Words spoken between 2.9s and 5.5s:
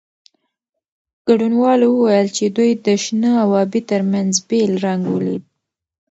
شنه او ابي ترمنځ بېل رنګ ولید.